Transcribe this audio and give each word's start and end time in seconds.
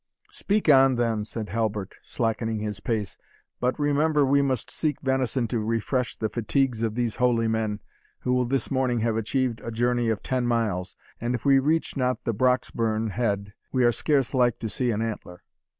"Speak 0.31 0.67
on 0.67 0.95
then," 0.95 1.25
said 1.25 1.49
Halbert, 1.49 1.93
slackening 2.01 2.57
his 2.57 2.79
pace, 2.79 3.19
"but 3.59 3.77
remember 3.77 4.25
we 4.25 4.41
must 4.41 4.71
seek 4.71 4.99
venison 5.01 5.47
to 5.49 5.59
refresh 5.59 6.15
the 6.17 6.27
fatigues 6.27 6.81
of 6.81 6.95
these 6.95 7.17
holy 7.17 7.47
men, 7.47 7.81
who 8.21 8.33
will 8.33 8.45
this 8.45 8.71
morning 8.71 9.01
have 9.01 9.15
achieved 9.15 9.61
a 9.61 9.69
journey 9.69 10.09
of 10.09 10.23
ten 10.23 10.47
miles; 10.47 10.95
and 11.19 11.35
if 11.35 11.45
we 11.45 11.59
reach 11.59 11.95
not 11.95 12.23
the 12.23 12.33
Brocksburn 12.33 13.11
head 13.11 13.53
we 13.71 13.83
are 13.83 13.91
scarce 13.91 14.33
like 14.33 14.57
to 14.57 14.69
see 14.69 14.89
an 14.89 15.03
antler." 15.03 15.43